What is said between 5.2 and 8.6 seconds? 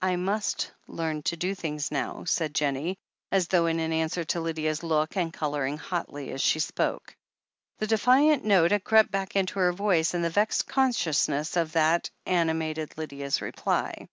colouring hotly as she spoke. The defiant